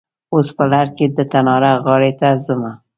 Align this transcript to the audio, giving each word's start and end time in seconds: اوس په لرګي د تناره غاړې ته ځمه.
اوس 0.33 0.47
په 0.57 0.63
لرګي 0.71 1.07
د 1.17 1.19
تناره 1.31 1.73
غاړې 1.85 2.11
ته 2.19 2.27
ځمه. 2.45 2.71